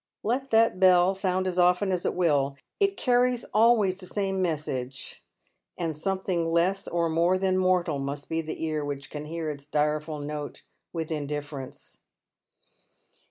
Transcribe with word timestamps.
Let 0.23 0.49
that 0.49 0.79
beW 0.79 1.13
Bound 1.21 1.45
as 1.47 1.59
often 1.59 1.91
as 1.91 2.07
it 2.07 2.15
will, 2.15 2.55
it 2.79 2.97
carries 2.97 3.45
always 3.53 3.97
the 3.97 4.07
same 4.07 4.41
message, 4.41 5.23
and 5.77 5.95
something 5.95 6.51
less 6.51 6.87
or 6.87 7.07
more 7.07 7.37
than 7.37 7.55
mortal 7.59 7.99
must 7.99 8.27
be 8.27 8.41
the 8.41 8.65
ear 8.65 8.83
which 8.83 9.11
can 9.11 9.25
hear 9.25 9.51
its 9.51 9.67
direful 9.67 10.17
note 10.17 10.63
with 10.91 11.11
indifference. 11.11 11.99